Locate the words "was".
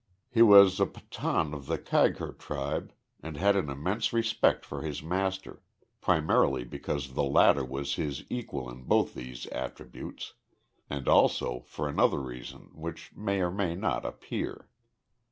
0.41-0.79, 7.63-7.93